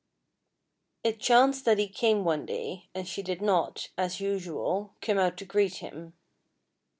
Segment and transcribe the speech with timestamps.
[1.03, 5.37] It chanced that he came one day, and she did not, as usual, come out
[5.37, 6.13] to greet him.